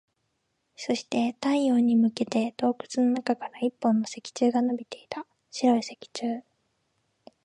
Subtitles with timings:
[0.75, 5.27] そして、太陽に向けて洞窟の中から一本の石柱が伸びていた。
[5.51, 6.41] 白い石柱。